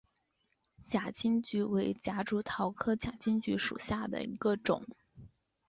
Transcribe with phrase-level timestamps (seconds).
[0.83, 4.83] 假金桔为夹竹桃科假金桔属下的一个种。